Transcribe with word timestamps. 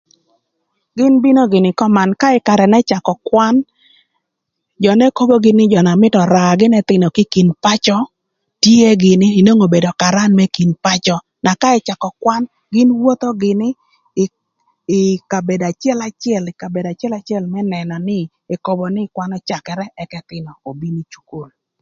Gïn 0.97 1.15
bino 1.23 1.41
gïnï 1.51 1.71
köman 1.79 2.09
ka 2.21 2.27
ï 2.37 2.43
karë 2.47 2.65
n'ëcakö 2.69 3.13
kwan 3.27 3.55
jö 4.83 4.91
n'ekobogï 4.97 5.51
nï 5.57 5.69
jö 5.71 5.79
na 5.85 5.99
mïtö 6.01 6.17
öra 6.25 6.57
gïnï 6.59 6.77
ëthÏnö 6.81 7.07
kï 7.15 7.31
kin 7.33 7.49
pacö 7.65 7.97
tye 8.63 8.89
gïnï 9.03 9.27
inwongo 9.39 9.65
obedo 9.67 9.91
karan 10.01 10.31
më 10.39 10.45
kin 10.55 10.71
pacö, 10.85 11.15
na 11.45 11.51
ka 11.61 11.69
ëcakö 11.79 12.09
kwan 12.21 12.43
gïn 12.73 12.89
wotho 13.03 13.29
gïnï 13.41 13.69
ï 14.97 14.99
kabedo 15.31 15.65
acëlacël 15.71 16.43
ï 16.51 16.57
kabedo 16.61 16.87
acëlacël 16.93 17.43
më 17.53 17.59
nënö 17.73 17.95
nï 18.07 18.19
ekobo 18.53 18.85
nï 18.95 19.11
kwan 19.15 19.31
öcakërë 19.39 19.85
ëk 20.03 20.11
ëthïnö 20.19 20.51
obin 20.69 20.95
ï 21.03 21.09
cukul. 21.13 21.49